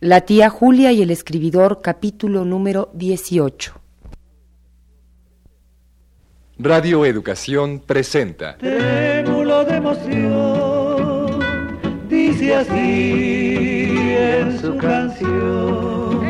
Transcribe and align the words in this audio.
La 0.00 0.20
tía 0.20 0.50
Julia 0.50 0.92
y 0.92 1.00
el 1.00 1.10
escribidor, 1.10 1.80
capítulo 1.80 2.44
número 2.44 2.90
18. 2.92 3.80
Radio 6.58 7.06
Educación 7.06 7.80
presenta. 7.80 8.58
Trémulo 8.58 9.64
de 9.64 9.76
emoción, 9.76 11.38
dice 12.10 12.56
así 12.56 13.88
en 14.18 14.58
su 14.60 14.76
canción. 14.76 16.20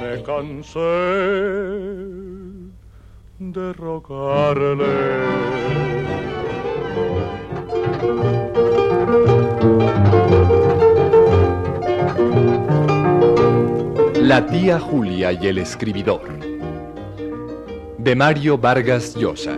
Me 0.00 0.22
cansé 0.24 0.80
de 3.40 3.72
rogarle. 3.72 4.84
La 14.20 14.46
tía 14.46 14.78
Julia 14.78 15.32
y 15.32 15.46
el 15.46 15.56
escribidor. 15.56 16.20
De 17.96 18.14
Mario 18.14 18.58
Vargas 18.58 19.14
Llosa. 19.16 19.56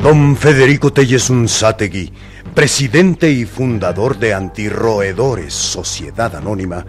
Don 0.00 0.36
Federico 0.36 0.92
Telles 0.92 1.28
Unzategui, 1.28 2.12
presidente 2.56 3.30
y 3.30 3.44
fundador 3.44 4.18
de 4.18 4.32
Antirroedores 4.32 5.52
Sociedad 5.52 6.34
Anónima, 6.34 6.86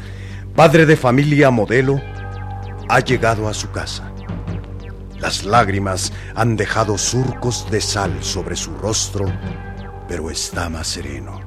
padre 0.56 0.86
de 0.86 0.96
familia 0.96 1.52
modelo, 1.52 2.02
ha 2.88 3.02
llegado 3.02 3.50
a 3.50 3.54
su 3.54 3.70
casa. 3.72 4.10
Las 5.20 5.44
lágrimas 5.44 6.14
han 6.36 6.56
dejado 6.56 6.98
surcos 6.98 7.70
de 7.70 7.82
sal 7.82 8.16
sobre 8.22 8.56
su 8.56 8.78
rostro, 8.78 9.26
pero 10.08 10.32
está 10.32 10.70
más 10.70 10.88
sereno. 10.88 11.42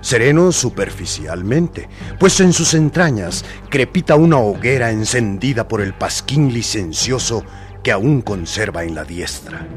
Sereno 0.00 0.50
superficialmente, 0.50 1.90
pues 2.18 2.40
en 2.40 2.54
sus 2.54 2.72
entrañas 2.72 3.44
crepita 3.68 4.16
una 4.16 4.38
hoguera 4.38 4.90
encendida 4.90 5.68
por 5.68 5.82
el 5.82 5.92
pasquín 5.92 6.50
licencioso 6.50 7.44
que 7.82 7.92
aún 7.92 8.22
conserva 8.22 8.84
en 8.84 8.94
la 8.94 9.04
diestra. 9.04 9.68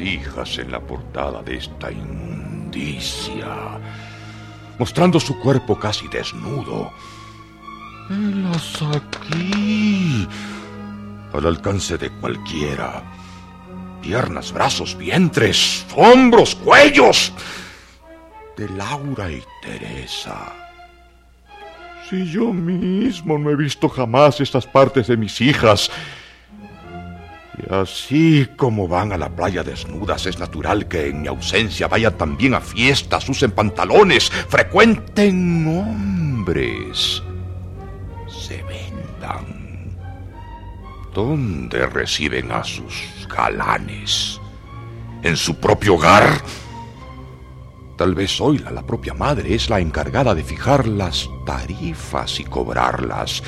Hijas 0.00 0.58
en 0.58 0.72
la 0.72 0.80
portada 0.80 1.42
de 1.42 1.56
esta 1.56 1.90
inmundicia, 1.90 3.46
mostrando 4.78 5.20
su 5.20 5.38
cuerpo 5.38 5.78
casi 5.78 6.08
desnudo. 6.08 6.90
Velas 8.08 8.82
aquí, 8.82 10.26
al 11.32 11.46
alcance 11.46 11.98
de 11.98 12.10
cualquiera. 12.10 13.02
Piernas, 14.00 14.52
brazos, 14.52 14.96
vientres, 14.96 15.86
hombros, 15.94 16.54
cuellos. 16.56 17.32
De 18.56 18.68
Laura 18.70 19.30
y 19.30 19.42
Teresa. 19.62 20.52
Si 22.08 22.26
yo 22.26 22.52
mismo 22.52 23.38
no 23.38 23.50
he 23.50 23.56
visto 23.56 23.88
jamás 23.88 24.40
estas 24.40 24.66
partes 24.66 25.06
de 25.06 25.16
mis 25.16 25.40
hijas. 25.40 25.90
Y 27.58 27.72
así 27.74 28.48
como 28.56 28.88
van 28.88 29.12
a 29.12 29.18
la 29.18 29.28
playa 29.28 29.62
desnudas, 29.62 30.26
es 30.26 30.38
natural 30.38 30.88
que 30.88 31.08
en 31.08 31.22
mi 31.22 31.28
ausencia 31.28 31.86
vayan 31.86 32.16
también 32.16 32.54
a 32.54 32.60
fiestas, 32.60 33.28
usen 33.28 33.50
pantalones, 33.50 34.30
frecuenten 34.30 35.66
hombres, 35.66 37.22
se 38.26 38.62
vendan. 38.62 39.96
¿Dónde 41.12 41.86
reciben 41.86 42.52
a 42.52 42.64
sus 42.64 43.28
galanes? 43.28 44.40
¿En 45.22 45.36
su 45.36 45.56
propio 45.56 45.94
hogar? 45.94 46.40
Tal 47.98 48.14
vez 48.14 48.34
Zoila, 48.34 48.70
la 48.70 48.82
propia 48.82 49.12
madre, 49.12 49.54
es 49.54 49.68
la 49.68 49.78
encargada 49.78 50.34
de 50.34 50.42
fijar 50.42 50.88
las 50.88 51.28
tarifas 51.44 52.40
y 52.40 52.44
cobrarlas. 52.44 53.42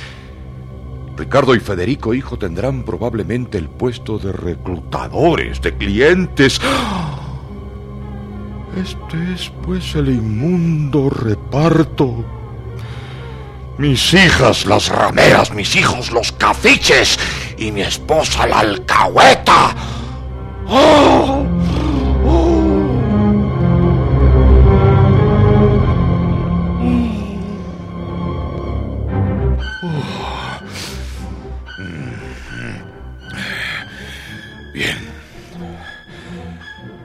Ricardo 1.16 1.54
y 1.54 1.60
Federico, 1.60 2.12
hijo, 2.12 2.36
tendrán 2.36 2.82
probablemente 2.82 3.56
el 3.56 3.68
puesto 3.68 4.18
de 4.18 4.32
reclutadores, 4.32 5.60
de 5.60 5.74
clientes. 5.74 6.60
Este 8.76 9.32
es, 9.32 9.52
pues, 9.64 9.94
el 9.94 10.08
inmundo 10.08 11.08
reparto. 11.08 12.24
Mis 13.78 14.12
hijas, 14.12 14.66
las 14.66 14.88
rameras, 14.88 15.52
mis 15.52 15.76
hijos, 15.76 16.10
los 16.10 16.32
cafiches, 16.32 17.18
y 17.56 17.70
mi 17.70 17.82
esposa, 17.82 18.46
la 18.46 18.60
alcahueta. 18.60 19.74
¡Oh! 20.68 21.43
Bien. 34.74 34.98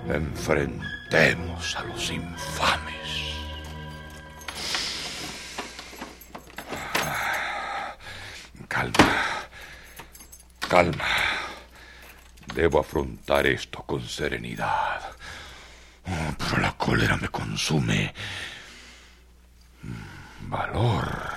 Enfrentemos 0.07 1.75
a 1.75 1.83
los 1.83 2.09
infames. 2.09 3.35
Calma. 8.67 9.47
Calma. 10.67 11.05
Debo 12.55 12.79
afrontar 12.79 13.45
esto 13.45 13.83
con 13.83 14.01
serenidad. 14.01 15.01
Pero 16.39 16.57
la 16.59 16.75
cólera 16.75 17.17
me 17.17 17.29
consume. 17.29 18.11
Valor. 20.47 21.33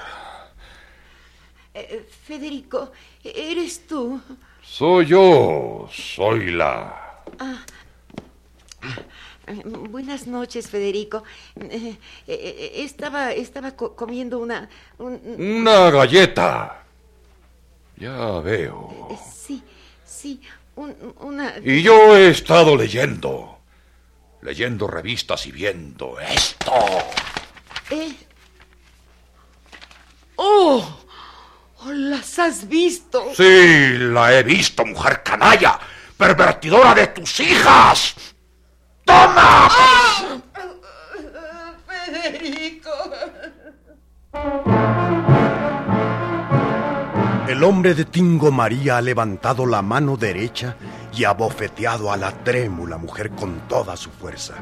Eh, 1.75 2.09
Federico, 2.27 2.91
¿eres 3.23 3.87
tú? 3.87 4.23
Soy 4.63 5.07
yo, 5.07 5.89
soy 5.93 6.51
la... 6.53 7.23
Eh, 9.47 9.61
Buenas 9.65 10.27
noches, 10.27 10.69
Federico. 10.69 11.25
Eh, 11.61 11.97
eh, 12.27 12.73
estaba 12.77 13.33
estaba 13.33 13.73
co- 13.73 13.95
comiendo 13.95 14.39
una... 14.39 14.69
un- 14.99 15.21
Una 15.39 15.91
galleta. 15.91 16.85
Ya 17.97 18.39
veo. 18.41 19.09
eh, 19.11 19.19
sí, 19.35 19.63
sí, 20.05 20.41
un- 20.77 21.15
una... 21.21 21.55
Y 21.63 21.83
yo 21.83 22.17
he 22.17 22.29
estado 22.31 22.77
leyendo. 22.77 23.59
Leyendo 24.43 24.87
revistas 24.87 25.47
y 25.47 25.53
viendo 25.53 26.19
esto. 26.21 26.73
eh. 27.91 28.15
¡Oh! 30.37 30.99
¡Oh, 31.85 31.93
¡Las 31.93 32.39
has 32.39 32.69
visto! 32.69 33.31
Sí, 33.35 33.97
la 33.99 34.33
he 34.39 34.43
visto, 34.45 34.85
mujer 34.85 35.23
canalla. 35.25 35.79
Pervertidora 36.17 36.95
de 36.95 37.09
tus 37.09 37.41
hijas. 37.41 38.15
¡Toma! 39.05 39.69
Federico. 41.87 42.91
El 47.49 47.65
hombre 47.65 47.95
de 47.95 48.05
Tingo 48.05 48.53
María 48.53 48.99
ha 48.99 49.03
levantado 49.03 49.67
la 49.67 49.83
mano 49.83 50.17
derecha 50.17 50.77
y 51.13 51.25
ha 51.25 51.33
bofeteado 51.33 52.13
a 52.13 52.17
la 52.17 52.31
trémula 52.45 52.97
mujer 52.97 53.31
con 53.31 53.67
toda 53.67 53.97
su 53.97 54.11
fuerza. 54.11 54.55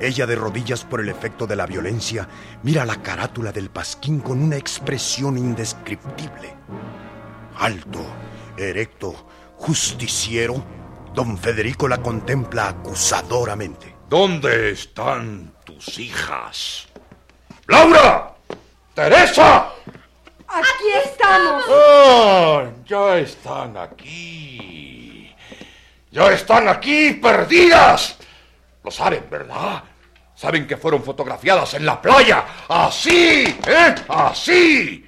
Ella, 0.00 0.26
de 0.26 0.34
rodillas 0.34 0.84
por 0.84 1.00
el 1.00 1.10
efecto 1.10 1.46
de 1.46 1.56
la 1.56 1.66
violencia, 1.66 2.26
mira 2.62 2.86
la 2.86 3.02
carátula 3.02 3.52
del 3.52 3.68
pasquín 3.68 4.20
con 4.20 4.42
una 4.42 4.56
expresión 4.56 5.36
indescriptible. 5.36 6.54
Alto, 7.58 8.00
erecto, 8.56 9.28
justiciero, 9.56 10.64
don 11.14 11.36
Federico 11.36 11.86
la 11.86 11.98
contempla 11.98 12.68
acusadoramente. 12.68 13.94
¿Dónde 14.08 14.70
están 14.70 15.52
tus 15.64 15.98
hijas? 15.98 16.88
¡Laura! 17.66 18.34
¡Teresa! 18.94 19.68
Aquí 20.48 20.88
estamos. 21.04 21.64
¡Ah! 21.68 22.64
Ya 22.86 23.18
están 23.18 23.76
aquí. 23.76 25.36
Ya 26.10 26.32
están 26.32 26.68
aquí, 26.68 27.12
perdidas. 27.12 28.16
Lo 28.82 28.90
saben, 28.90 29.26
¿verdad? 29.30 29.84
Saben 30.40 30.66
que 30.66 30.78
fueron 30.78 31.04
fotografiadas 31.04 31.74
en 31.74 31.84
la 31.84 32.00
playa. 32.00 32.42
Así, 32.66 33.44
¿eh? 33.66 33.94
Así. 34.08 35.06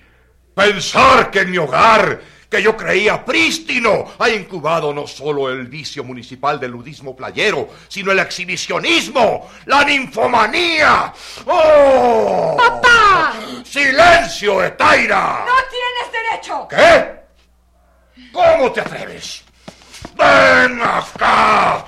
Pensar 0.54 1.30
que 1.30 1.40
en 1.40 1.50
mi 1.50 1.56
hogar 1.56 2.20
que 2.50 2.62
yo 2.62 2.76
creía 2.76 3.24
prístino, 3.24 4.12
ha 4.18 4.28
incubado 4.28 4.92
no 4.92 5.06
solo 5.06 5.48
el 5.48 5.68
vicio 5.68 6.04
municipal 6.04 6.60
del 6.60 6.72
ludismo 6.72 7.16
playero, 7.16 7.70
sino 7.88 8.12
el 8.12 8.18
exhibicionismo, 8.18 9.48
la 9.64 9.82
ninfomanía. 9.84 11.14
¡Oh! 11.46 12.54
¡Papá! 12.58 13.32
¡Silencio, 13.64 14.62
Etaira! 14.62 15.46
¡No 15.46 15.54
tienes 15.70 16.12
derecho! 16.12 16.68
¿Qué? 16.68 18.30
¿Cómo 18.32 18.70
te 18.70 18.82
atreves? 18.82 19.44
¡Ven 20.14 20.82
acá! 20.82 21.86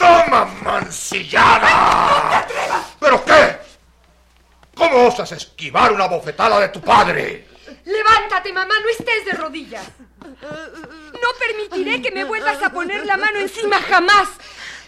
¡Toma, 0.00 0.46
mancillada! 0.62 2.22
¡No 2.24 2.30
te 2.30 2.36
atrevas! 2.36 2.86
¿Pero 2.98 3.24
qué? 3.24 3.58
¿Cómo 4.74 4.99
osas 5.10 5.32
esquivar 5.32 5.92
una 5.92 6.06
bofetada 6.06 6.60
de 6.60 6.68
tu 6.68 6.80
padre? 6.80 7.48
Levántate, 7.84 8.52
mamá, 8.52 8.74
no 8.82 8.88
estés 8.88 9.24
de 9.24 9.32
rodillas. 9.32 9.86
No 10.22 11.28
permitiré 11.38 12.00
que 12.00 12.10
me 12.10 12.24
vuelvas 12.24 12.62
a 12.62 12.70
poner 12.70 13.04
la 13.04 13.16
mano 13.16 13.38
encima 13.38 13.80
jamás. 13.80 14.28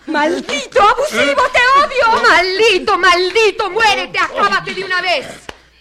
¡Maldito, 0.07 0.83
abusivo, 0.83 1.43
te 1.53 1.61
odio! 1.81 2.23
¡Maldito, 2.29 2.99
maldito! 2.99 3.71
¡Muérete, 3.71 4.19
acábate 4.19 4.75
de 4.75 4.85
una 4.85 5.01
vez! 5.01 5.27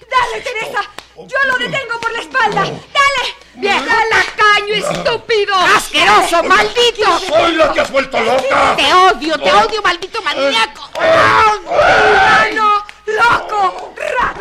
¡Dale, 0.09 0.41
Teresa! 0.41 0.81
¡Yo 1.15 1.37
lo 1.47 1.57
detengo 1.57 1.99
por 1.99 2.11
la 2.11 2.19
espalda! 2.19 2.61
¡Dale! 2.61 3.35
¡Viejo 3.55 3.85
tacaño, 3.85 4.73
estúpido! 4.73 5.55
¡Asqueroso, 5.55 6.43
maldito! 6.43 7.19
¡Soy 7.27 7.53
la 7.53 7.73
que 7.73 7.81
has 7.81 7.91
vuelto 7.91 8.19
loca! 8.19 8.75
¡Te 8.75 8.93
odio, 8.93 9.37
te 9.39 9.51
odio, 9.51 9.81
maldito 9.81 10.21
maníaco! 10.21 10.89
¡Humano! 10.97 12.70
¡Loco! 13.05 13.93
¡Ra- 13.97 14.33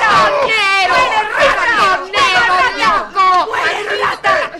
¡Ratonero! 0.00 0.94
¡Ratonero, 1.78 2.54
loco! 2.78 3.26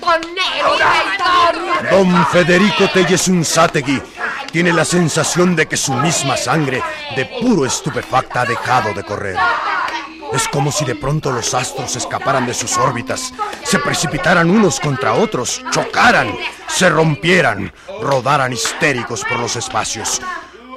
¡Ratonero! 0.03 1.89
Don 1.91 2.27
Federico 2.27 2.89
Telles 2.93 3.29
Unzategui 3.29 4.01
tiene 4.53 4.73
la 4.73 4.85
sensación 4.85 5.57
de 5.57 5.67
que 5.67 5.77
su 5.77 5.93
misma 5.95 6.37
sangre, 6.37 6.83
de 7.17 7.25
puro 7.41 7.67
estupefacta, 7.67 8.43
ha 8.43 8.47
dejado 8.47 8.95
de 8.95 9.03
correr. 9.05 9.37
Es 10.33 10.47
como 10.49 10.71
si 10.71 10.85
de 10.85 10.95
pronto 10.95 11.33
los 11.33 11.55
astros 11.55 11.97
escaparan 11.97 12.47
de 12.47 12.53
sus 12.55 12.77
órbitas, 12.77 13.33
se 13.65 13.79
precipitaran 13.79 14.51
unos 14.51 14.79
contra 14.79 15.15
otros, 15.15 15.63
chocaran, 15.71 16.35
se 16.67 16.91
rompieran, 16.91 17.73
rodaran 18.03 18.53
histéricos 18.53 19.25
por 19.25 19.39
los 19.39 19.57
espacios. 19.57 20.21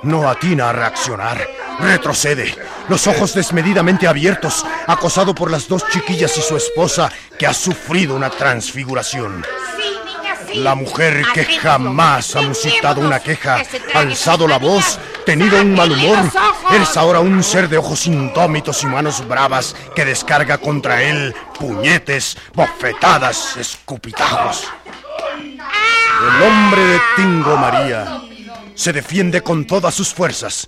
No 0.04 0.30
atina 0.30 0.69
a 0.69 0.74
reaccionar, 0.74 1.45
retrocede, 1.80 2.56
los 2.90 3.08
ojos 3.08 3.34
desmedidamente 3.34 4.08
abiertos, 4.08 4.66
acosado 4.88 5.34
por 5.34 5.52
las 5.52 5.68
dos 5.68 5.84
chiquillas 5.90 6.38
y 6.38 6.42
su 6.42 6.56
esposa 6.58 7.12
que 7.38 7.48
ha 7.48 7.54
sufrido 7.54 8.16
una 8.16 8.30
transfiguración. 8.30 9.44
La 10.56 10.76
mujer 10.76 11.24
que 11.34 11.46
jamás 11.46 12.36
ha 12.36 12.42
musitado 12.42 13.00
una 13.02 13.20
queja, 13.20 13.64
alzado 13.94 14.48
la 14.48 14.58
voz, 14.60 15.00
tenido 15.26 15.62
un 15.62 15.74
mal 15.76 15.92
humor, 15.92 16.30
eres 16.72 16.98
ahora 16.98 17.22
un 17.22 17.42
ser 17.42 17.70
de 17.70 17.78
ojos 17.78 18.06
indómitos 18.06 18.84
y 18.84 18.88
manos 18.88 19.26
bravas 19.28 19.76
que 19.96 20.04
descarga 20.04 20.58
contra 20.58 21.02
él 21.04 21.34
puñetes, 21.58 22.38
bofetadas, 22.54 23.56
escupitajos. 23.58 24.68
El 25.40 26.44
hombre 26.44 26.84
de 26.84 27.00
Tingo 27.16 27.56
María 27.56 28.22
se 28.76 28.92
defiende 28.92 29.42
con 29.42 29.66
todas 29.66 29.94
sus 29.94 30.14
fuerzas. 30.14 30.68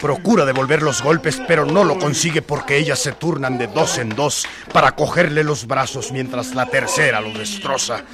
Procura 0.00 0.44
devolver 0.44 0.82
los 0.82 1.02
golpes, 1.02 1.40
pero 1.48 1.64
no 1.64 1.82
lo 1.82 1.98
consigue 1.98 2.40
porque 2.40 2.76
ellas 2.76 3.00
se 3.00 3.12
turnan 3.12 3.58
de 3.58 3.66
dos 3.66 3.98
en 3.98 4.10
dos 4.10 4.46
para 4.72 4.92
cogerle 4.92 5.42
los 5.42 5.66
brazos 5.66 6.12
mientras 6.12 6.54
la 6.54 6.66
tercera 6.66 7.20
lo 7.20 7.32
destroza. 7.32 8.04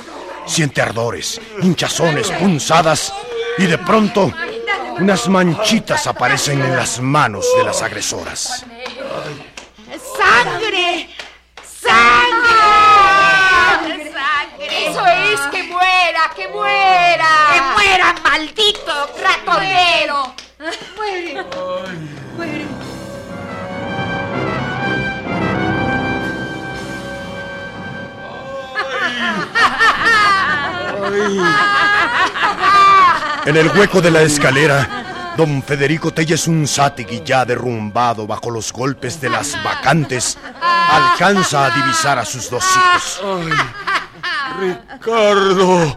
Siente 0.47 0.81
ardores, 0.81 1.41
hinchazones, 1.63 2.31
punzadas 2.31 3.13
y 3.59 3.67
de 3.67 3.79
pronto 3.79 4.33
unas 4.99 5.29
manchitas 5.29 6.07
aparecen 6.07 6.63
en 6.63 6.77
las 6.77 7.01
manos 7.01 7.47
de 7.57 7.65
las 7.65 7.83
agresoras. 7.83 8.65
¡Sangre! 10.17 11.09
¡Sangre! 11.81 12.55
¡Sangre! 14.13 14.89
¡Eso 14.89 15.07
es! 15.07 15.41
¡Que 15.51 15.63
muera! 15.65 16.31
¡Que 16.35 16.49
muera! 16.49 17.27
¡Que 17.53 17.61
muera, 17.61 18.15
maldito 18.23 19.11
ratonero! 19.23 20.35
¡Muere! 20.97 21.45
¡Muere! 22.37 22.67
En 33.45 33.57
el 33.57 33.69
hueco 33.77 34.01
de 34.01 34.11
la 34.11 34.23
escalera, 34.23 35.35
don 35.37 35.63
Federico 35.63 36.15
Telles 36.15 36.49
Unzategui, 36.49 37.23
ya 37.23 37.45
derrumbado 37.45 38.27
bajo 38.27 38.51
los 38.51 38.73
golpes 38.73 39.21
de 39.21 39.29
las 39.29 39.63
vacantes, 39.63 40.39
alcanza 40.63 41.67
a 41.67 41.71
divisar 41.71 42.19
a 42.19 42.25
sus 42.25 42.49
dos 42.49 42.65
hijos. 42.65 43.21
Ricardo, 44.59 45.95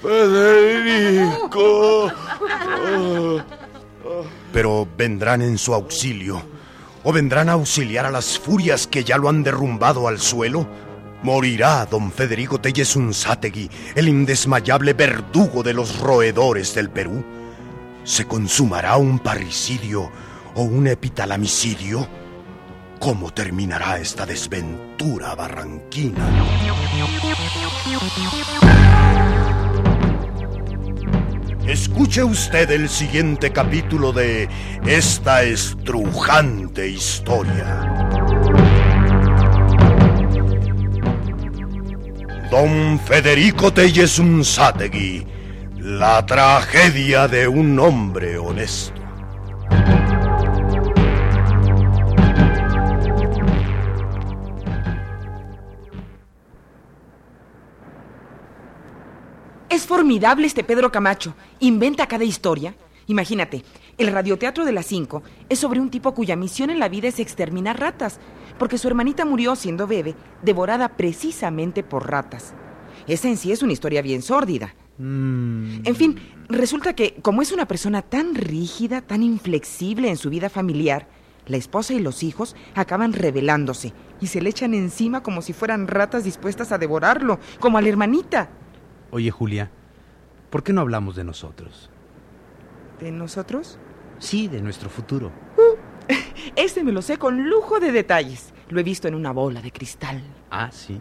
Federico. 0.00 1.64
Pero 4.54 4.88
vendrán 4.96 5.42
en 5.42 5.58
su 5.58 5.74
auxilio, 5.74 6.40
o 7.02 7.12
vendrán 7.12 7.48
a 7.48 7.54
auxiliar 7.54 8.06
a 8.06 8.10
las 8.12 8.38
furias 8.38 8.86
que 8.86 9.02
ya 9.02 9.18
lo 9.18 9.28
han 9.28 9.42
derrumbado 9.42 10.06
al 10.06 10.20
suelo. 10.20 10.66
Morirá 11.24 11.84
don 11.86 12.12
Federico 12.12 12.60
Telles 12.60 12.94
Unzategui, 12.94 13.68
el 13.96 14.08
indesmayable 14.08 14.92
verdugo 14.92 15.64
de 15.64 15.74
los 15.74 15.98
roedores 15.98 16.72
del 16.72 16.88
Perú. 16.88 17.24
¿Se 18.04 18.26
consumará 18.26 18.96
un 18.96 19.18
parricidio 19.18 20.12
o 20.54 20.62
un 20.62 20.86
epitalamicidio? 20.86 22.06
¿Cómo 23.00 23.32
terminará 23.32 23.98
esta 23.98 24.24
desventura 24.24 25.34
barranquina? 25.34 26.24
Escuche 32.14 32.30
usted 32.30 32.70
el 32.70 32.88
siguiente 32.88 33.50
capítulo 33.50 34.12
de 34.12 34.48
esta 34.86 35.42
estrujante 35.42 36.88
historia. 36.88 37.80
Don 42.52 43.00
Federico 43.00 43.72
Telles 43.72 44.20
Unzategui, 44.20 45.26
la 45.80 46.24
tragedia 46.24 47.26
de 47.26 47.48
un 47.48 47.80
hombre 47.80 48.38
honesto. 48.38 49.03
Formidable 59.94 60.48
este 60.48 60.64
Pedro 60.64 60.90
Camacho. 60.90 61.36
Inventa 61.60 62.08
cada 62.08 62.24
historia. 62.24 62.74
Imagínate, 63.06 63.62
el 63.96 64.08
radioteatro 64.08 64.64
de 64.64 64.72
las 64.72 64.86
5 64.86 65.22
es 65.48 65.60
sobre 65.60 65.78
un 65.78 65.88
tipo 65.88 66.12
cuya 66.14 66.34
misión 66.34 66.70
en 66.70 66.80
la 66.80 66.88
vida 66.88 67.06
es 67.06 67.20
exterminar 67.20 67.78
ratas, 67.78 68.18
porque 68.58 68.76
su 68.76 68.88
hermanita 68.88 69.24
murió 69.24 69.54
siendo 69.54 69.86
bebé, 69.86 70.16
devorada 70.42 70.96
precisamente 70.96 71.84
por 71.84 72.10
ratas. 72.10 72.54
Esa 73.06 73.28
en 73.28 73.36
sí 73.36 73.52
es 73.52 73.62
una 73.62 73.72
historia 73.72 74.02
bien 74.02 74.22
sórdida. 74.22 74.74
En 74.98 75.94
fin, 75.94 76.18
resulta 76.48 76.96
que 76.96 77.14
como 77.22 77.40
es 77.40 77.52
una 77.52 77.68
persona 77.68 78.02
tan 78.02 78.34
rígida, 78.34 79.00
tan 79.00 79.22
inflexible 79.22 80.08
en 80.08 80.16
su 80.16 80.28
vida 80.28 80.50
familiar, 80.50 81.06
la 81.46 81.56
esposa 81.56 81.94
y 81.94 82.00
los 82.00 82.24
hijos 82.24 82.56
acaban 82.74 83.12
rebelándose 83.12 83.92
y 84.20 84.26
se 84.26 84.40
le 84.40 84.50
echan 84.50 84.74
encima 84.74 85.22
como 85.22 85.40
si 85.40 85.52
fueran 85.52 85.86
ratas 85.86 86.24
dispuestas 86.24 86.72
a 86.72 86.78
devorarlo, 86.78 87.38
como 87.60 87.78
a 87.78 87.80
la 87.80 87.90
hermanita. 87.90 88.50
Oye, 89.12 89.30
Julia, 89.30 89.70
¿por 90.50 90.62
qué 90.62 90.72
no 90.72 90.80
hablamos 90.80 91.16
de 91.16 91.24
nosotros? 91.24 91.90
¿De 93.00 93.10
nosotros? 93.10 93.78
Sí, 94.18 94.48
de 94.48 94.60
nuestro 94.60 94.88
futuro. 94.88 95.32
Este 96.56 96.84
me 96.84 96.92
lo 96.92 97.02
sé 97.02 97.16
con 97.18 97.48
lujo 97.48 97.80
de 97.80 97.90
detalles. 97.90 98.52
Lo 98.68 98.80
he 98.80 98.82
visto 98.82 99.08
en 99.08 99.14
una 99.14 99.32
bola 99.32 99.60
de 99.60 99.70
cristal. 99.72 100.22
Ah, 100.50 100.70
sí. 100.70 101.00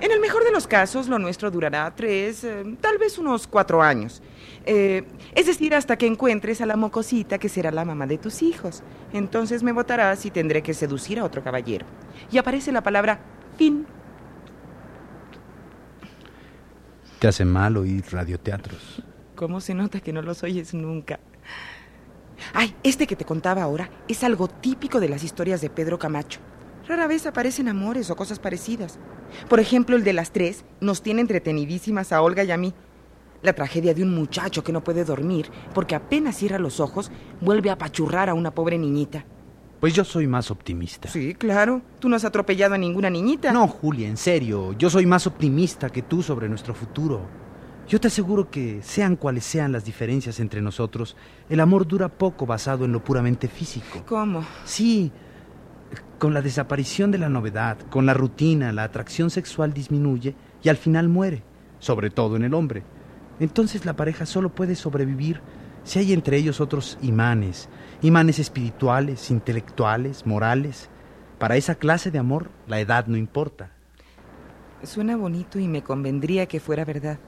En 0.00 0.10
el 0.10 0.20
mejor 0.20 0.44
de 0.44 0.50
los 0.50 0.66
casos, 0.66 1.08
lo 1.08 1.18
nuestro 1.18 1.50
durará 1.50 1.94
tres, 1.94 2.42
eh, 2.44 2.64
tal 2.80 2.98
vez 2.98 3.18
unos 3.18 3.46
cuatro 3.46 3.82
años. 3.82 4.22
Eh, 4.64 5.04
es 5.34 5.46
decir, 5.46 5.74
hasta 5.74 5.96
que 5.96 6.06
encuentres 6.06 6.60
a 6.60 6.66
la 6.66 6.76
mocosita 6.76 7.38
que 7.38 7.48
será 7.48 7.70
la 7.70 7.84
mamá 7.84 8.06
de 8.06 8.18
tus 8.18 8.42
hijos. 8.42 8.82
Entonces 9.12 9.62
me 9.62 9.72
votarás 9.72 10.26
y 10.26 10.30
tendré 10.30 10.62
que 10.62 10.74
seducir 10.74 11.20
a 11.20 11.24
otro 11.24 11.42
caballero. 11.44 11.86
Y 12.30 12.38
aparece 12.38 12.72
la 12.72 12.82
palabra 12.82 13.20
fin. 13.56 13.86
Te 17.22 17.28
hace 17.28 17.44
mal 17.44 17.76
oír 17.76 18.04
radioteatros. 18.10 19.00
¿Cómo 19.36 19.60
se 19.60 19.74
nota 19.74 20.00
que 20.00 20.12
no 20.12 20.22
los 20.22 20.42
oyes 20.42 20.74
nunca? 20.74 21.20
Ay, 22.52 22.74
este 22.82 23.06
que 23.06 23.14
te 23.14 23.24
contaba 23.24 23.62
ahora 23.62 23.92
es 24.08 24.24
algo 24.24 24.48
típico 24.48 24.98
de 24.98 25.08
las 25.08 25.22
historias 25.22 25.60
de 25.60 25.70
Pedro 25.70 26.00
Camacho. 26.00 26.40
Rara 26.88 27.06
vez 27.06 27.24
aparecen 27.24 27.68
amores 27.68 28.10
o 28.10 28.16
cosas 28.16 28.40
parecidas. 28.40 28.98
Por 29.48 29.60
ejemplo, 29.60 29.94
el 29.94 30.02
de 30.02 30.14
las 30.14 30.32
tres 30.32 30.64
nos 30.80 31.00
tiene 31.00 31.20
entretenidísimas 31.20 32.10
a 32.10 32.22
Olga 32.22 32.42
y 32.42 32.50
a 32.50 32.56
mí. 32.56 32.74
La 33.40 33.52
tragedia 33.52 33.94
de 33.94 34.02
un 34.02 34.12
muchacho 34.12 34.64
que 34.64 34.72
no 34.72 34.82
puede 34.82 35.04
dormir 35.04 35.48
porque 35.74 35.94
apenas 35.94 36.34
cierra 36.34 36.58
los 36.58 36.80
ojos 36.80 37.12
vuelve 37.40 37.70
a 37.70 37.74
apachurrar 37.74 38.30
a 38.30 38.34
una 38.34 38.52
pobre 38.52 38.78
niñita. 38.78 39.24
Pues 39.82 39.94
yo 39.94 40.04
soy 40.04 40.28
más 40.28 40.48
optimista. 40.52 41.08
Sí, 41.08 41.34
claro. 41.34 41.82
Tú 41.98 42.08
no 42.08 42.14
has 42.14 42.24
atropellado 42.24 42.76
a 42.76 42.78
ninguna 42.78 43.10
niñita. 43.10 43.50
No, 43.50 43.66
Julia, 43.66 44.06
en 44.06 44.16
serio. 44.16 44.74
Yo 44.74 44.88
soy 44.88 45.06
más 45.06 45.26
optimista 45.26 45.90
que 45.90 46.02
tú 46.02 46.22
sobre 46.22 46.48
nuestro 46.48 46.72
futuro. 46.72 47.22
Yo 47.88 48.00
te 48.00 48.06
aseguro 48.06 48.48
que, 48.48 48.80
sean 48.84 49.16
cuales 49.16 49.42
sean 49.42 49.72
las 49.72 49.84
diferencias 49.84 50.38
entre 50.38 50.62
nosotros, 50.62 51.16
el 51.50 51.58
amor 51.58 51.88
dura 51.88 52.08
poco 52.08 52.46
basado 52.46 52.84
en 52.84 52.92
lo 52.92 53.02
puramente 53.02 53.48
físico. 53.48 54.04
¿Cómo? 54.06 54.46
Sí, 54.64 55.10
con 56.20 56.32
la 56.32 56.42
desaparición 56.42 57.10
de 57.10 57.18
la 57.18 57.28
novedad, 57.28 57.76
con 57.90 58.06
la 58.06 58.14
rutina, 58.14 58.70
la 58.70 58.84
atracción 58.84 59.30
sexual 59.30 59.72
disminuye 59.72 60.36
y 60.62 60.68
al 60.68 60.76
final 60.76 61.08
muere, 61.08 61.42
sobre 61.80 62.10
todo 62.10 62.36
en 62.36 62.44
el 62.44 62.54
hombre. 62.54 62.84
Entonces 63.40 63.84
la 63.84 63.96
pareja 63.96 64.26
solo 64.26 64.50
puede 64.50 64.76
sobrevivir 64.76 65.40
si 65.84 65.98
hay 65.98 66.12
entre 66.12 66.36
ellos 66.36 66.60
otros 66.60 66.98
imanes, 67.02 67.68
imanes 68.02 68.38
espirituales, 68.38 69.30
intelectuales, 69.30 70.26
morales. 70.26 70.88
Para 71.38 71.56
esa 71.56 71.74
clase 71.74 72.10
de 72.10 72.18
amor 72.18 72.50
la 72.66 72.80
edad 72.80 73.06
no 73.06 73.16
importa. 73.16 73.70
Suena 74.84 75.16
bonito 75.16 75.58
y 75.58 75.68
me 75.68 75.82
convendría 75.82 76.46
que 76.46 76.60
fuera 76.60 76.84
verdad. 76.84 77.18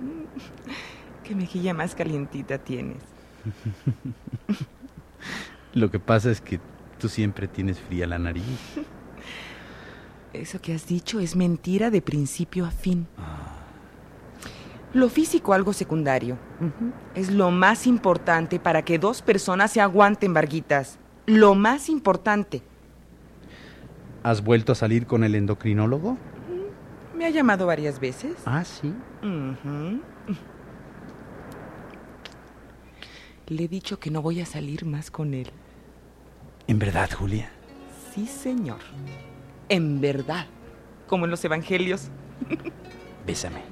Qué 1.24 1.34
mejilla 1.34 1.74
más 1.74 1.94
calientita 1.94 2.58
tienes. 2.58 3.02
Lo 5.74 5.90
que 5.90 5.98
pasa 5.98 6.30
es 6.30 6.40
que 6.40 6.60
tú 6.98 7.08
siempre 7.08 7.48
tienes 7.48 7.80
fría 7.80 8.06
la 8.06 8.18
nariz. 8.18 8.44
Eso 10.32 10.60
que 10.60 10.74
has 10.74 10.86
dicho 10.86 11.20
es 11.20 11.36
mentira 11.36 11.90
de 11.90 12.00
principio 12.00 12.64
a 12.64 12.70
fin. 12.70 13.06
Lo 14.94 15.08
físico 15.08 15.54
algo 15.54 15.72
secundario. 15.72 16.36
Es 17.14 17.30
lo 17.30 17.50
más 17.50 17.86
importante 17.86 18.58
para 18.58 18.82
que 18.82 18.98
dos 18.98 19.22
personas 19.22 19.72
se 19.72 19.80
aguanten, 19.80 20.34
Varguitas. 20.34 20.98
Lo 21.26 21.54
más 21.54 21.88
importante. 21.88 22.62
¿Has 24.22 24.44
vuelto 24.44 24.72
a 24.72 24.74
salir 24.74 25.06
con 25.06 25.24
el 25.24 25.34
endocrinólogo? 25.34 26.16
Me 27.16 27.26
ha 27.26 27.30
llamado 27.30 27.66
varias 27.66 28.00
veces. 28.00 28.34
Ah, 28.44 28.64
sí. 28.64 28.92
Le 33.48 33.64
he 33.64 33.68
dicho 33.68 33.98
que 33.98 34.10
no 34.10 34.22
voy 34.22 34.40
a 34.40 34.46
salir 34.46 34.84
más 34.84 35.10
con 35.10 35.34
él. 35.34 35.50
¿En 36.66 36.78
verdad, 36.78 37.10
Julia? 37.10 37.50
Sí, 38.12 38.26
señor. 38.26 38.80
En 39.68 40.00
verdad. 40.00 40.46
Como 41.06 41.24
en 41.24 41.30
los 41.30 41.44
evangelios. 41.44 42.08
Bésame. 43.26 43.62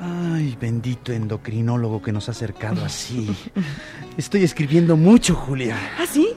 Ay, 0.00 0.56
bendito 0.60 1.12
endocrinólogo 1.12 2.00
que 2.00 2.12
nos 2.12 2.28
ha 2.28 2.32
acercado 2.32 2.84
así. 2.84 3.28
Estoy 4.16 4.44
escribiendo 4.44 4.96
mucho, 4.96 5.34
Julia. 5.34 5.76
¿Ah, 5.98 6.06
sí? 6.06 6.28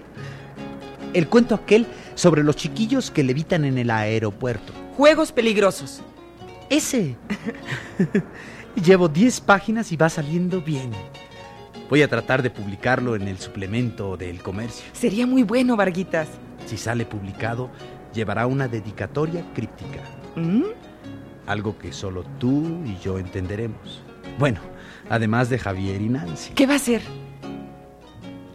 El 1.13 1.27
cuento 1.27 1.56
aquel 1.56 1.86
sobre 2.15 2.44
los 2.44 2.56
chiquillos 2.56 3.12
que 3.12 3.24
levitan 3.24 3.65
en 3.65 3.77
el 3.77 3.91
aeropuerto. 3.91 4.74
Juegos 4.98 5.32
peligrosos. 5.32 6.01
Ese. 6.70 7.18
Llevo 8.86 9.10
10 9.10 9.41
páginas 9.41 9.91
y 9.91 9.98
va 9.98 10.10
saliendo 10.10 10.62
bien. 10.62 10.91
Voy 11.89 12.01
a 12.01 12.08
tratar 12.08 12.41
de 12.41 12.50
publicarlo 12.50 13.15
en 13.15 13.27
el 13.27 13.38
suplemento 13.38 14.15
del 14.15 14.41
comercio. 14.41 14.86
Sería 14.94 15.27
muy 15.27 15.44
bueno, 15.44 15.75
Varguitas. 15.75 16.30
Si 16.65 16.77
sale 16.77 17.06
publicado, 17.06 17.70
llevará 18.13 18.48
una 18.48 18.68
dedicatoria 18.70 19.44
críptica. 19.53 20.00
¿Mm? 20.36 20.63
Algo 21.51 21.77
que 21.77 21.91
solo 21.91 22.24
tú 22.39 22.81
y 22.86 22.98
yo 23.03 23.20
entenderemos. 23.20 24.01
Bueno, 24.39 24.62
además 25.10 25.50
de 25.50 25.60
Javier 25.60 26.01
y 26.01 26.08
Nancy. 26.08 26.53
¿Qué 26.53 26.65
va 26.65 26.75
a 26.75 26.79
ser? 26.79 27.01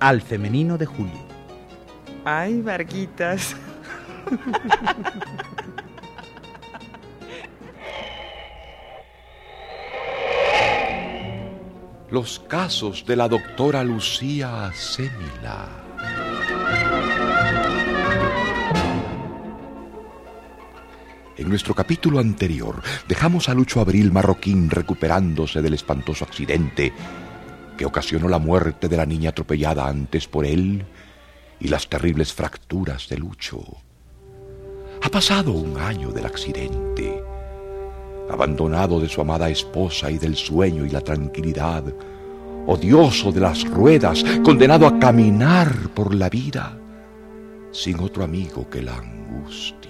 Al 0.01 0.23
femenino 0.23 0.79
de 0.79 0.87
Julio. 0.87 1.27
Ay, 2.25 2.63
Varguitas. 2.63 3.55
Los 12.11 12.39
casos 12.39 13.05
de 13.05 13.17
la 13.17 13.29
doctora 13.29 13.85
Lucía 13.85 14.73
Semila. 14.73 15.86
En 21.39 21.51
nuestro 21.51 21.75
capítulo 21.75 22.19
anterior 22.19 22.83
dejamos 23.07 23.51
a 23.51 23.55
Lucho 23.55 23.81
Abril 23.81 24.11
Marroquín 24.11 24.71
recuperándose 24.71 25.61
del 25.61 25.75
espantoso 25.75 26.25
accidente 26.25 26.95
que 27.77 27.85
ocasionó 27.85 28.27
la 28.29 28.39
muerte 28.39 28.89
de 28.89 28.97
la 28.97 29.05
niña 29.05 29.31
atropellada 29.31 29.87
antes 29.87 30.27
por 30.29 30.47
él 30.47 30.87
y 31.61 31.69
las 31.69 31.89
terribles 31.89 32.33
fracturas 32.33 33.09
de 33.11 33.19
Lucho. 33.19 33.63
Ha 35.03 35.11
pasado 35.11 35.53
un 35.53 35.79
año 35.79 36.11
del 36.11 36.25
accidente. 36.25 37.23
Abandonado 38.31 38.99
de 38.99 39.09
su 39.09 39.21
amada 39.21 39.51
esposa 39.51 40.11
y 40.11 40.17
del 40.17 40.37
sueño 40.37 40.87
y 40.87 40.91
la 40.91 41.03
tranquilidad, 41.03 41.85
odioso 42.67 43.31
de 43.31 43.41
las 43.41 43.63
ruedas, 43.65 44.25
condenado 44.43 44.87
a 44.87 44.99
caminar 44.99 45.91
por 45.91 46.15
la 46.15 46.31
vida 46.31 46.79
sin 47.73 48.01
otro 48.01 48.25
amigo 48.25 48.71
que 48.71 48.81
la 48.81 48.97
angustia. 48.97 49.86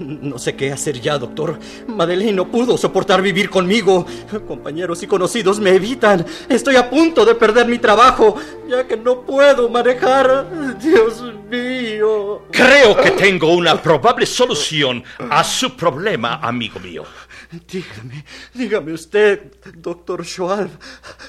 No 0.00 0.38
sé 0.38 0.54
qué 0.54 0.72
hacer 0.72 1.00
ya, 1.00 1.18
doctor. 1.18 1.58
Madeleine 1.86 2.32
no 2.32 2.48
pudo 2.48 2.76
soportar 2.76 3.22
vivir 3.22 3.50
conmigo. 3.50 4.06
Compañeros 4.46 5.02
y 5.02 5.06
conocidos 5.06 5.58
me 5.60 5.70
evitan. 5.70 6.24
Estoy 6.48 6.76
a 6.76 6.88
punto 6.88 7.24
de 7.24 7.34
perder 7.34 7.66
mi 7.66 7.78
trabajo, 7.78 8.36
ya 8.68 8.86
que 8.86 8.96
no 8.96 9.22
puedo 9.22 9.68
manejar. 9.68 10.78
Dios 10.78 11.22
mío. 11.50 12.42
Creo 12.50 12.96
que 12.96 13.10
tengo 13.12 13.52
una 13.52 13.80
probable 13.80 14.26
solución 14.26 15.02
a 15.30 15.42
su 15.42 15.76
problema, 15.76 16.34
amigo 16.42 16.78
mío. 16.80 17.04
Dígame, 17.50 18.24
dígame 18.52 18.92
usted, 18.92 19.52
doctor 19.74 20.24
Schwalb. 20.24 20.70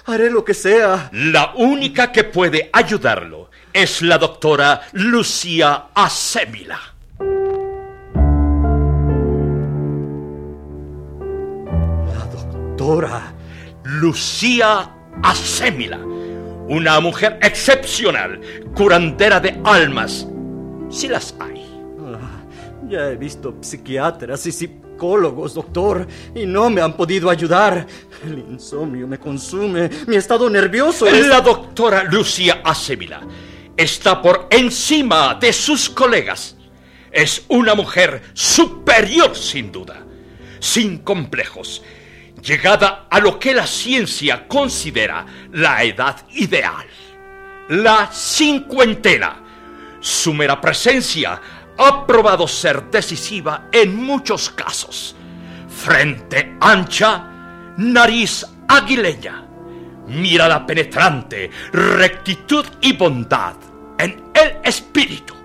Haré 0.06 0.30
lo 0.30 0.44
que 0.44 0.54
sea. 0.54 1.10
La 1.14 1.54
única 1.56 2.12
que 2.12 2.26
puede 2.26 2.70
ayudarlo 2.74 3.50
es 3.72 4.02
la 4.02 4.18
doctora 4.18 4.82
Lucía 4.94 5.88
Asémila. 5.94 6.99
Doctora. 12.89 13.34
Lucía 13.84 14.91
Asémila, 15.22 16.00
una 16.67 17.00
mujer 17.00 17.38
excepcional, 17.39 18.41
curandera 18.75 19.39
de 19.39 19.62
almas, 19.63 20.27
si 20.89 21.08
las 21.08 21.36
hay. 21.39 21.63
Ah, 22.00 22.41
ya 22.89 23.12
he 23.12 23.15
visto 23.15 23.58
psiquiatras 23.62 24.43
y 24.48 24.51
psicólogos, 24.51 25.53
doctor, 25.53 26.08
y 26.34 26.48
no 26.48 26.72
me 26.72 26.81
han 26.81 26.93
podido 26.98 27.29
ayudar. 27.29 27.86
El 28.25 28.39
insomnio 28.39 29.08
me 29.08 29.19
consume, 29.19 29.89
mi 30.08 30.15
estado 30.15 30.50
nervioso 30.50 31.05
es... 31.05 31.27
La 31.27 31.41
doctora 31.41 32.05
Lucía 32.05 32.62
Asémila 32.63 33.22
está 33.77 34.19
por 34.19 34.48
encima 34.50 35.36
de 35.36 35.53
sus 35.53 35.91
colegas. 35.91 36.55
Es 37.12 37.46
una 37.50 37.75
mujer 37.75 38.24
superior, 38.34 39.36
sin 39.36 39.72
duda, 39.72 40.03
sin 40.60 40.98
complejos, 41.00 41.84
llegada 42.41 43.08
a 43.10 43.19
lo 43.19 43.39
que 43.39 43.53
la 43.53 43.67
ciencia 43.67 44.48
considera 44.48 45.25
la 45.51 45.84
edad 45.84 46.17
ideal, 46.31 46.86
la 47.69 48.10
cincuentena. 48.12 49.43
Su 50.00 50.34
mera 50.34 50.60
presencia 50.60 51.41
ha 51.77 52.05
probado 52.05 52.48
ser 52.48 52.84
decisiva 52.89 53.67
en 53.72 53.96
muchos 53.96 54.50
casos. 54.50 55.15
Frente 55.67 56.58
ancha, 56.60 57.74
nariz 57.77 58.46
aguileña, 58.67 59.46
mirada 60.08 60.65
penetrante, 60.65 61.50
rectitud 61.72 62.65
y 62.81 62.93
bondad 62.93 63.55
en 63.98 64.31
el 64.34 64.58
espíritu. 64.63 65.36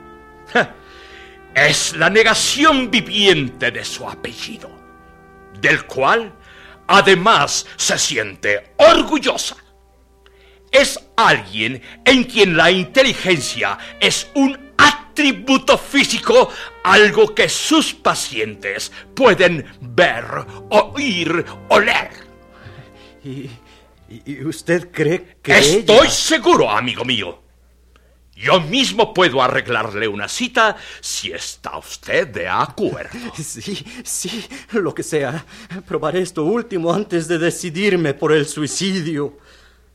Es 1.54 1.94
la 1.96 2.10
negación 2.10 2.90
viviente 2.90 3.70
de 3.70 3.84
su 3.84 4.08
apellido, 4.08 4.68
del 5.60 5.84
cual 5.86 6.32
además 6.86 7.66
se 7.76 7.98
siente 7.98 8.72
orgullosa. 8.78 9.56
Es 10.70 10.98
alguien 11.16 11.80
en 12.04 12.24
quien 12.24 12.56
la 12.56 12.70
inteligencia 12.70 13.78
es 14.00 14.28
un 14.34 14.58
atributo 14.76 15.78
físico, 15.78 16.50
algo 16.82 17.32
que 17.34 17.48
sus 17.48 17.94
pacientes 17.94 18.90
pueden 19.14 19.64
ver, 19.80 20.24
oír, 20.70 21.44
oler. 21.68 22.10
¿Y, 23.22 23.48
¿Y 24.26 24.44
usted 24.44 24.90
cree 24.90 25.36
que 25.40 25.56
Estoy 25.58 25.98
ella- 26.06 26.10
seguro, 26.10 26.68
amigo 26.68 27.04
mío. 27.04 27.43
Yo 28.36 28.60
mismo 28.60 29.14
puedo 29.14 29.40
arreglarle 29.42 30.08
una 30.08 30.28
cita 30.28 30.76
si 31.00 31.32
está 31.32 31.78
usted 31.78 32.28
de 32.28 32.48
acuerdo. 32.48 33.18
Sí, 33.36 33.84
sí, 34.04 34.46
lo 34.72 34.94
que 34.94 35.02
sea. 35.02 35.44
Probaré 35.86 36.22
esto 36.22 36.44
último 36.44 36.92
antes 36.92 37.28
de 37.28 37.38
decidirme 37.38 38.14
por 38.14 38.32
el 38.32 38.46
suicidio. 38.46 39.38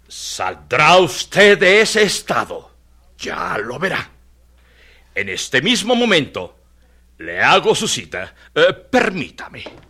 Saldrá 0.08 0.98
usted 0.98 1.58
de 1.58 1.82
ese 1.82 2.04
estado. 2.04 2.72
Ya 3.18 3.58
lo 3.58 3.78
verá. 3.78 4.10
En 5.14 5.30
este 5.30 5.62
mismo 5.62 5.96
momento 5.96 6.56
le 7.18 7.42
hago 7.42 7.76
su 7.76 7.88
cita. 7.88 8.34
Eh, 8.56 8.74
permítame. 8.74 9.89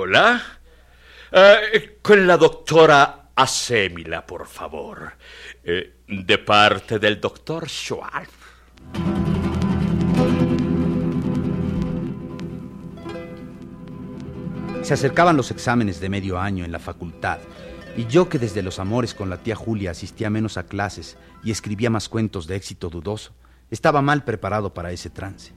Hola. 0.00 0.40
Eh, 1.32 1.98
con 2.00 2.24
la 2.24 2.36
doctora 2.36 3.30
Acémila, 3.34 4.24
por 4.24 4.46
favor. 4.46 5.14
Eh, 5.64 6.02
de 6.06 6.38
parte 6.38 7.00
del 7.00 7.20
doctor 7.20 7.68
Schwab. 7.68 8.28
Se 14.82 14.94
acercaban 14.94 15.36
los 15.36 15.50
exámenes 15.50 15.98
de 15.98 16.08
medio 16.08 16.38
año 16.38 16.64
en 16.64 16.70
la 16.70 16.78
facultad, 16.78 17.40
y 17.96 18.06
yo 18.06 18.28
que 18.28 18.38
desde 18.38 18.62
los 18.62 18.78
amores 18.78 19.14
con 19.14 19.28
la 19.28 19.38
tía 19.38 19.56
Julia 19.56 19.90
asistía 19.90 20.30
menos 20.30 20.58
a 20.58 20.66
clases 20.66 21.18
y 21.42 21.50
escribía 21.50 21.90
más 21.90 22.08
cuentos 22.08 22.46
de 22.46 22.54
éxito 22.54 22.88
dudoso, 22.88 23.34
estaba 23.68 24.00
mal 24.00 24.22
preparado 24.22 24.72
para 24.72 24.92
ese 24.92 25.10
trance. 25.10 25.54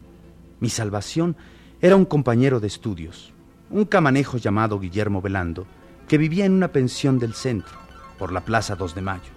Mi 0.59 0.69
salvación 0.69 1.37
era 1.79 1.95
un 1.95 2.05
compañero 2.05 2.59
de 2.59 2.67
estudios, 2.67 3.33
un 3.71 3.85
camanejo 3.85 4.37
llamado 4.37 4.79
Guillermo 4.79 5.21
Velando, 5.21 5.65
que 6.07 6.17
vivía 6.17 6.45
en 6.45 6.51
una 6.51 6.73
pensión 6.73 7.19
del 7.19 7.33
centro, 7.33 7.77
por 8.19 8.33
la 8.33 8.41
Plaza 8.41 8.75
2 8.75 8.95
de 8.95 9.01
Mayo. 9.01 9.31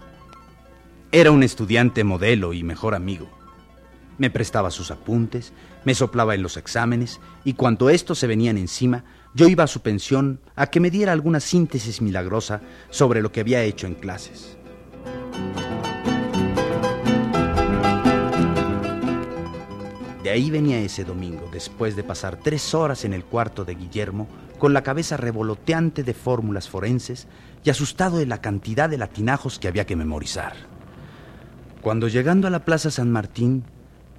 Era 1.13 1.31
un 1.31 1.45
estudiante 1.45 2.03
modelo 2.03 2.53
y 2.53 2.65
mejor 2.65 2.97
amigo. 2.97 3.29
Me 4.19 4.31
prestaba 4.31 4.73
sus 4.73 4.91
apuntes, 4.91 5.53
me 5.85 5.95
soplaba 5.95 6.35
en 6.35 6.43
los 6.43 6.57
exámenes, 6.57 7.21
y 7.45 7.55
cuando 7.55 7.91
estos 7.91 8.19
se 8.19 8.27
venían 8.27 8.59
encima, 8.59 9.05
yo 9.35 9.49
iba 9.49 9.65
a 9.65 9.69
su 9.69 9.83
pensión 9.83 10.41
a 10.57 10.67
que 10.67 10.81
me 10.81 10.91
diera 10.91 11.13
alguna 11.13 11.39
síntesis 11.39 12.03
milagrosa 12.03 12.61
sobre 12.91 13.23
lo 13.23 13.31
que 13.31 13.41
había 13.41 13.63
hecho 13.63 13.87
en 13.87 13.95
clases. 13.95 14.57
Ahí 20.35 20.51
venía 20.51 20.81
ese 20.81 21.05
domingo, 21.05 21.49
después 21.53 21.97
de 21.97 22.05
pasar 22.05 22.39
tres 22.43 22.75
horas 22.75 23.05
en 23.05 23.15
el 23.15 23.25
cuarto 23.25 23.65
de 23.65 23.75
Guillermo, 23.75 24.29
con 24.59 24.73
la 24.73 24.83
cabeza 24.83 25.17
revoloteante 25.17 26.03
de 26.03 26.13
fórmulas 26.13 26.69
forenses 26.69 27.27
y 27.63 27.71
asustado 27.71 28.19
de 28.19 28.27
la 28.27 28.41
cantidad 28.41 28.91
de 28.91 28.99
latinajos 28.99 29.59
que 29.59 29.69
había 29.69 29.87
que 29.87 29.97
memorizar. 29.97 30.55
Cuando 31.83 32.09
llegando 32.09 32.49
a 32.49 32.51
la 32.51 32.65
Plaza 32.65 32.91
San 32.91 33.13
Martín, 33.13 33.65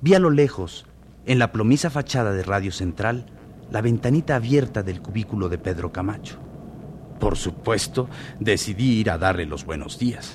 vi 0.01 0.13
a 0.13 0.19
lo 0.19 0.29
lejos, 0.29 0.85
en 1.25 1.37
la 1.37 1.51
plomiza 1.51 1.89
fachada 1.89 2.31
de 2.31 2.43
Radio 2.43 2.71
Central, 2.71 3.25
la 3.71 3.81
ventanita 3.81 4.35
abierta 4.35 4.83
del 4.83 5.01
cubículo 5.01 5.49
de 5.49 5.57
Pedro 5.57 5.91
Camacho. 5.91 6.37
Por 7.19 7.35
supuesto, 7.35 8.07
decidí 8.39 8.99
ir 8.99 9.09
a 9.09 9.17
darle 9.17 9.45
los 9.45 9.65
buenos 9.65 9.97
días. 9.97 10.31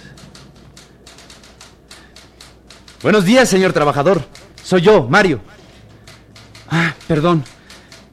Buenos 3.03 3.25
días, 3.25 3.49
señor 3.49 3.73
trabajador. 3.73 4.23
Soy 4.63 4.83
yo, 4.83 5.09
Mario. 5.09 5.41
Perdón. 7.11 7.43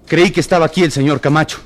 Creí 0.08 0.32
que 0.32 0.40
estaba 0.40 0.66
aquí 0.66 0.84
el 0.84 0.92
señor 0.92 1.22
Camacho. 1.22 1.60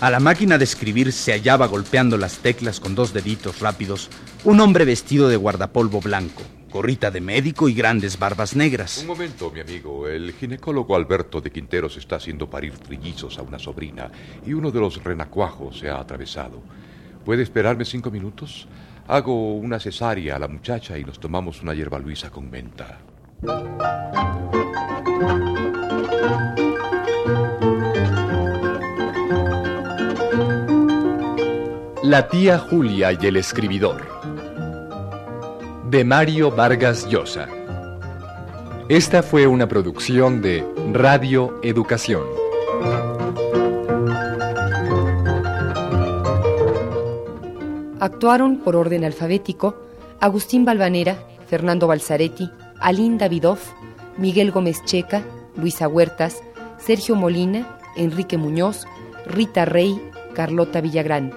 A 0.00 0.08
la 0.08 0.20
máquina 0.20 0.56
de 0.56 0.62
escribir 0.62 1.12
se 1.12 1.32
hallaba 1.32 1.66
golpeando 1.66 2.16
las 2.16 2.38
teclas 2.38 2.78
con 2.78 2.94
dos 2.94 3.12
deditos 3.12 3.58
rápidos 3.58 4.08
un 4.44 4.60
hombre 4.60 4.84
vestido 4.84 5.28
de 5.28 5.34
guardapolvo 5.34 6.00
blanco, 6.00 6.44
gorrita 6.70 7.10
de 7.10 7.20
médico 7.20 7.68
y 7.68 7.74
grandes 7.74 8.20
barbas 8.20 8.54
negras. 8.54 8.98
Un 8.98 9.08
momento, 9.08 9.50
mi 9.50 9.58
amigo. 9.58 10.06
El 10.06 10.32
ginecólogo 10.34 10.94
Alberto 10.94 11.40
de 11.40 11.50
Quinteros 11.50 11.96
está 11.96 12.14
haciendo 12.14 12.48
parir 12.48 12.78
trillizos 12.78 13.36
a 13.36 13.42
una 13.42 13.58
sobrina 13.58 14.12
y 14.46 14.52
uno 14.52 14.70
de 14.70 14.78
los 14.78 15.02
renacuajos 15.02 15.80
se 15.80 15.90
ha 15.90 15.98
atravesado. 15.98 16.62
¿Puede 17.24 17.42
esperarme 17.42 17.84
cinco 17.84 18.12
minutos? 18.12 18.68
Hago 19.08 19.56
una 19.56 19.80
cesárea 19.80 20.36
a 20.36 20.38
la 20.38 20.46
muchacha 20.46 20.96
y 20.96 21.02
nos 21.02 21.18
tomamos 21.18 21.62
una 21.62 21.74
hierba 21.74 21.98
luisa 21.98 22.30
con 22.30 22.48
menta. 22.48 23.00
La 23.40 23.48
tía 32.28 32.58
Julia 32.58 33.12
y 33.12 33.26
el 33.26 33.36
escribidor. 33.36 34.02
De 35.88 36.04
Mario 36.04 36.50
Vargas 36.50 37.08
Llosa. 37.08 37.48
Esta 38.88 39.22
fue 39.22 39.46
una 39.46 39.68
producción 39.68 40.42
de 40.42 40.66
Radio 40.92 41.60
Educación. 41.62 42.24
Actuaron 48.00 48.58
por 48.58 48.74
orden 48.74 49.04
alfabético 49.04 49.76
Agustín 50.18 50.64
Balvanera, 50.64 51.16
Fernando 51.46 51.86
Balzaretti, 51.86 52.50
Alín 52.80 53.18
Davidov, 53.18 53.58
Miguel 54.16 54.50
Gómez 54.52 54.84
Checa, 54.84 55.24
Luisa 55.56 55.88
Huertas, 55.88 56.42
Sergio 56.78 57.16
Molina, 57.16 57.78
Enrique 57.96 58.38
Muñoz, 58.38 58.86
Rita 59.26 59.64
Rey, 59.64 60.00
Carlota 60.34 60.80
Villagrán. 60.80 61.32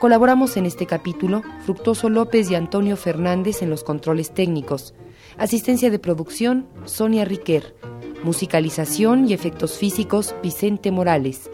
Colaboramos 0.00 0.56
en 0.56 0.64
este 0.64 0.86
capítulo 0.86 1.42
Fructoso 1.64 2.08
López 2.08 2.50
y 2.50 2.54
Antonio 2.54 2.96
Fernández 2.96 3.62
en 3.62 3.70
los 3.70 3.84
controles 3.84 4.32
técnicos. 4.32 4.94
Asistencia 5.36 5.90
de 5.90 5.98
producción, 5.98 6.66
Sonia 6.84 7.24
Riquer. 7.24 7.74
Musicalización 8.24 9.28
y 9.28 9.34
efectos 9.34 9.76
físicos, 9.76 10.34
Vicente 10.42 10.90
Morales. 10.90 11.50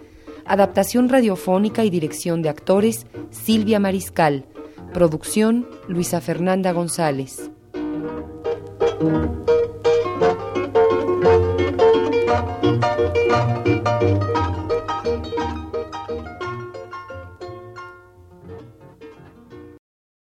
Adaptación 0.46 1.08
radiofónica 1.08 1.84
y 1.84 1.90
dirección 1.90 2.42
de 2.42 2.50
actores, 2.50 3.06
Silvia 3.30 3.80
Mariscal. 3.80 4.46
Producción, 4.92 5.66
Luisa 5.88 6.20
Fernanda 6.20 6.72
González. 6.72 7.50
Thank 9.04 9.36
you. 13.66 13.83